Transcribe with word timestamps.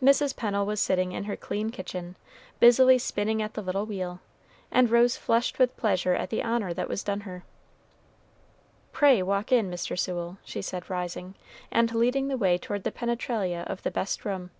Mrs. 0.00 0.36
Pennel 0.36 0.64
was 0.64 0.78
sitting 0.78 1.10
in 1.10 1.24
her 1.24 1.34
clean 1.36 1.70
kitchen, 1.70 2.16
busily 2.60 2.98
spinning 2.98 3.42
at 3.42 3.54
the 3.54 3.62
little 3.62 3.84
wheel, 3.84 4.20
and 4.70 4.88
rose 4.88 5.16
flushed 5.16 5.58
with 5.58 5.76
pleasure 5.76 6.14
at 6.14 6.30
the 6.30 6.40
honor 6.40 6.72
that 6.72 6.88
was 6.88 7.02
done 7.02 7.22
her. 7.22 7.42
"Pray, 8.92 9.24
walk 9.24 9.50
in, 9.50 9.68
Mr. 9.68 9.98
Sewell," 9.98 10.38
she 10.44 10.62
said, 10.62 10.88
rising, 10.88 11.34
and 11.72 11.92
leading 11.96 12.28
the 12.28 12.38
way 12.38 12.56
toward 12.58 12.84
the 12.84 12.92
penetralia 12.92 13.62
of 13.66 13.82
the 13.82 13.90
best 13.90 14.24
room. 14.24 14.52